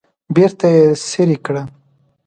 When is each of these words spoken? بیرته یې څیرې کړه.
بیرته 0.35 0.67
یې 0.75 0.83
څیرې 1.07 1.37
کړه. 1.45 1.63